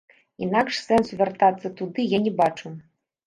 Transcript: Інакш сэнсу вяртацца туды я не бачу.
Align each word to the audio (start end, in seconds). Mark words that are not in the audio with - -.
Інакш 0.45 0.79
сэнсу 0.85 1.19
вяртацца 1.19 1.71
туды 1.81 2.05
я 2.17 2.23
не 2.29 2.33
бачу. 2.43 2.67